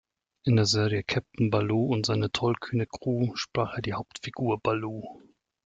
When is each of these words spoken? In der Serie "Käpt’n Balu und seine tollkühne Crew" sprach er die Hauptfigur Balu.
In 0.45 0.55
der 0.55 0.65
Serie 0.65 1.03
"Käpt’n 1.03 1.51
Balu 1.51 1.85
und 1.85 2.07
seine 2.07 2.31
tollkühne 2.31 2.87
Crew" 2.87 3.35
sprach 3.35 3.75
er 3.75 3.83
die 3.83 3.93
Hauptfigur 3.93 4.59
Balu. 4.59 5.03